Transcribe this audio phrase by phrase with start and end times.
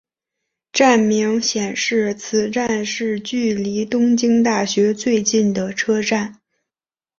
[0.71, 6.41] 站名显示此站是距离东京大学最近的车站。